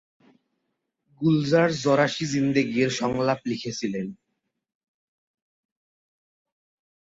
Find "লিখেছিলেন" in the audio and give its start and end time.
3.49-4.07